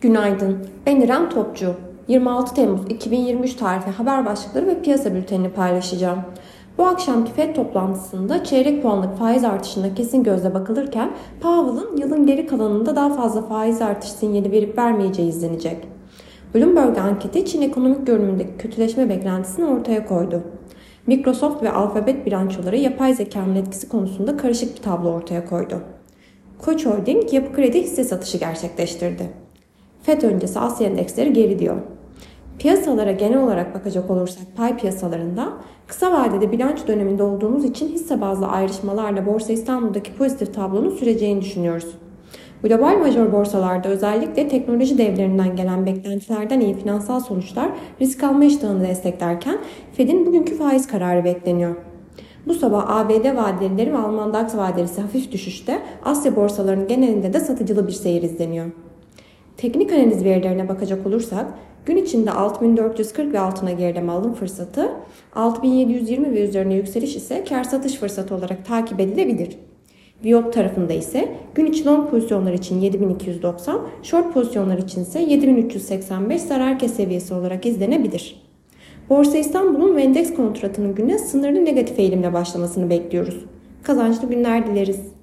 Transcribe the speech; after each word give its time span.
Günaydın. 0.00 0.58
Ben 0.86 1.00
İrem 1.00 1.30
Topçu. 1.30 1.74
26 2.08 2.54
Temmuz 2.54 2.80
2023 2.88 3.54
tarihli 3.54 3.90
haber 3.90 4.26
başlıkları 4.26 4.66
ve 4.66 4.82
piyasa 4.82 5.14
bültenini 5.14 5.50
paylaşacağım. 5.50 6.18
Bu 6.78 6.86
akşamki 6.86 7.32
FED 7.32 7.54
toplantısında 7.54 8.44
çeyrek 8.44 8.82
puanlık 8.82 9.18
faiz 9.18 9.44
artışına 9.44 9.94
kesin 9.94 10.22
gözle 10.22 10.54
bakılırken 10.54 11.10
Powell'ın 11.40 11.96
yılın 11.96 12.26
geri 12.26 12.46
kalanında 12.46 12.96
daha 12.96 13.14
fazla 13.14 13.42
faiz 13.42 13.82
artış 13.82 14.10
sinyali 14.10 14.52
verip 14.52 14.78
vermeyeceği 14.78 15.28
izlenecek. 15.28 15.88
Bloomberg 16.54 16.98
anketi 16.98 17.46
Çin 17.46 17.62
ekonomik 17.62 18.06
görünümündeki 18.06 18.56
kötüleşme 18.58 19.08
beklentisini 19.08 19.66
ortaya 19.66 20.06
koydu. 20.06 20.42
Microsoft 21.06 21.62
ve 21.62 21.72
Alphabet 21.72 22.26
bilançoları 22.26 22.76
yapay 22.76 23.14
zekanın 23.14 23.56
etkisi 23.56 23.88
konusunda 23.88 24.36
karışık 24.36 24.76
bir 24.76 24.82
tablo 24.82 25.12
ortaya 25.12 25.46
koydu. 25.46 25.80
Koç 26.58 26.86
Holding 26.86 27.32
yapı 27.32 27.52
kredi 27.52 27.82
hisse 27.82 28.04
satışı 28.04 28.38
gerçekleştirdi. 28.38 29.47
FED 30.08 30.22
öncesi 30.22 30.58
Asya 30.58 30.86
endeksleri 30.86 31.32
geri 31.32 31.58
diyor. 31.58 31.76
Piyasalara 32.58 33.12
genel 33.12 33.42
olarak 33.42 33.74
bakacak 33.74 34.10
olursak 34.10 34.42
pay 34.56 34.76
piyasalarında 34.76 35.52
kısa 35.86 36.12
vadede 36.12 36.52
bilanço 36.52 36.86
döneminde 36.86 37.22
olduğumuz 37.22 37.64
için 37.64 37.88
hisse 37.88 38.20
bazlı 38.20 38.46
ayrışmalarla 38.46 39.26
Borsa 39.26 39.52
İstanbul'daki 39.52 40.14
pozitif 40.14 40.54
tablonun 40.54 40.90
süreceğini 40.90 41.40
düşünüyoruz. 41.40 41.86
Global 42.62 42.98
major 42.98 43.32
borsalarda 43.32 43.88
özellikle 43.88 44.48
teknoloji 44.48 44.98
devlerinden 44.98 45.56
gelen 45.56 45.86
beklentilerden 45.86 46.60
iyi 46.60 46.74
finansal 46.74 47.20
sonuçlar 47.20 47.70
risk 48.00 48.24
alma 48.24 48.44
iştahını 48.44 48.88
desteklerken 48.88 49.58
Fed'in 49.92 50.26
bugünkü 50.26 50.54
faiz 50.54 50.86
kararı 50.86 51.24
bekleniyor. 51.24 51.76
Bu 52.46 52.54
sabah 52.54 52.90
ABD 52.90 53.36
vadelileri 53.36 53.92
ve 53.92 53.98
Alman 53.98 54.32
DAX 54.32 54.56
vadelisi 54.56 55.00
hafif 55.00 55.32
düşüşte, 55.32 55.82
Asya 56.04 56.36
borsalarının 56.36 56.88
genelinde 56.88 57.32
de 57.32 57.40
satıcılı 57.40 57.86
bir 57.86 57.92
seyir 57.92 58.22
izleniyor. 58.22 58.66
Teknik 59.58 59.92
analiz 59.92 60.24
verilerine 60.24 60.68
bakacak 60.68 61.06
olursak 61.06 61.46
gün 61.86 61.96
içinde 61.96 62.30
6440 62.30 63.32
ve 63.32 63.40
altına 63.40 63.72
gerileme 63.72 64.12
alım 64.12 64.34
fırsatı, 64.34 64.90
6720 65.34 66.34
ve 66.34 66.40
üzerine 66.40 66.74
yükseliş 66.74 67.16
ise 67.16 67.44
kar 67.48 67.64
satış 67.64 67.94
fırsatı 67.94 68.34
olarak 68.34 68.66
takip 68.66 69.00
edilebilir. 69.00 69.58
Viyop 70.24 70.52
tarafında 70.52 70.92
ise 70.92 71.28
gün 71.54 71.66
içi 71.66 71.84
long 71.84 72.10
pozisyonlar 72.10 72.52
için 72.52 72.80
7290, 72.80 73.80
short 74.02 74.34
pozisyonlar 74.34 74.78
için 74.78 75.02
ise 75.02 75.20
7385 75.20 76.42
zarar 76.42 76.78
kes 76.78 76.94
seviyesi 76.94 77.34
olarak 77.34 77.66
izlenebilir. 77.66 78.42
Borsa 79.10 79.38
İstanbul'un 79.38 79.96
ve 79.96 80.02
endeks 80.02 80.34
kontratının 80.34 80.94
güne 80.94 81.18
sınırlı 81.18 81.64
negatif 81.64 81.98
eğilimle 81.98 82.32
başlamasını 82.32 82.90
bekliyoruz. 82.90 83.44
Kazançlı 83.82 84.28
günler 84.28 84.66
dileriz. 84.66 85.17